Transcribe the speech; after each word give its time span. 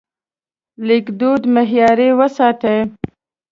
لیکدود 0.87 1.41
معیاري 1.53 2.09
وساتئ. 2.19 2.79